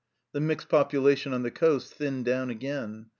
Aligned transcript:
The 0.31 0.39
mixed 0.39 0.67
population 0.67 1.31
on 1.31 1.43
the 1.43 1.51
coast 1.51 1.93
thinned 1.93 2.25
down 2.25 2.49
again. 2.49 3.05